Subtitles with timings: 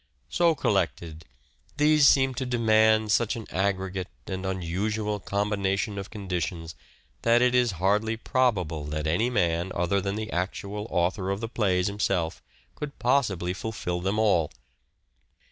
[0.29, 1.25] So collected,
[1.77, 6.73] these seem to demand such an aggregate and unusual combination of conditions
[7.21, 11.47] that it is hardly probable that any man other than the actual author of the
[11.47, 12.41] plays himself
[12.73, 14.49] could possibly fulfil them all.